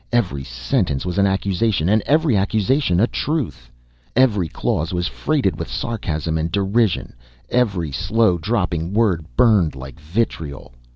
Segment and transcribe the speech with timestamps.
[0.11, 3.69] Every sentence was an accusation, and every accusation a truth.
[4.15, 7.13] Every clause was freighted with sarcasm and derision,
[7.49, 10.73] every slow dropping word burned like vitriol.